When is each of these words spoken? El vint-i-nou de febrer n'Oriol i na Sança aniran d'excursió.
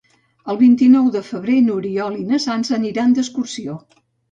El 0.53 0.57
vint-i-nou 0.61 1.09
de 1.17 1.21
febrer 1.27 1.59
n'Oriol 1.67 2.17
i 2.23 2.27
na 2.33 2.41
Sança 2.49 2.75
aniran 2.81 3.17
d'excursió. 3.21 3.81